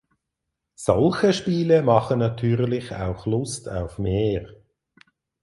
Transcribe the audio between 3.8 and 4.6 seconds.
mehr.